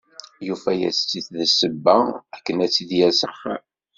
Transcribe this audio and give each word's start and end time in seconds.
Yufa-as-tt-id 0.47 1.27
d 1.35 1.37
ssebba 1.51 1.97
akken 2.35 2.57
ad 2.65 2.69
tt-id-yerr 2.71 3.13
s 3.19 3.21
axxam. 3.27 3.63